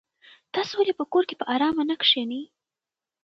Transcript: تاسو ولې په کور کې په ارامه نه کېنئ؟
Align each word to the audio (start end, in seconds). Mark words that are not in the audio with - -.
تاسو 0.53 0.73
ولې 0.77 0.93
په 0.99 1.05
کور 1.11 1.23
کې 1.29 1.35
په 1.39 1.45
ارامه 1.53 1.83
نه 1.89 1.95
کېنئ؟ 2.01 2.43